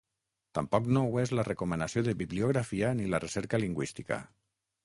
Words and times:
Tampoc 0.57 0.87
no 0.95 1.03
ho 1.09 1.19
és 1.25 1.33
la 1.39 1.45
recomanació 1.49 2.03
de 2.07 2.15
bibliografia 2.23 2.91
ni 3.03 3.11
la 3.13 3.23
recerca 3.27 3.61
lingüística. 3.67 4.21